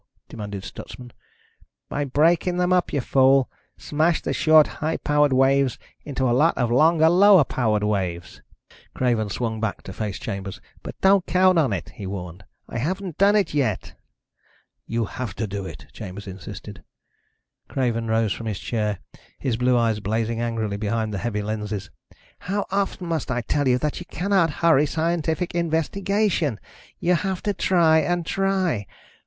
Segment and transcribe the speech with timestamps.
[0.29, 1.11] demanded Stutsman.
[1.87, 3.51] "By breaking them up, you fool.
[3.77, 8.41] Smash the short, high powered waves into a lot of longer, lower powered waves."
[8.95, 10.59] Craven swung back to face Chambers.
[10.81, 12.43] "But don't count on it," he warned.
[12.67, 13.93] "I haven't done it yet."
[14.87, 16.83] "You have to do it," Chambers insisted.
[17.67, 18.97] Craven rose from his chair,
[19.37, 21.91] his blue eyes blazing angrily behind the heavy lenses.
[22.39, 26.59] "How often must I tell you that you cannot hurry scientific investigation?
[26.99, 28.87] You have to try and try